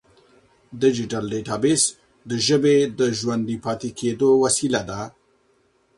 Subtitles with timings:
[0.81, 1.83] ډیجیټل ډیټابیس
[2.29, 5.01] د ژبې د ژوندي پاتې کېدو وسیله ده.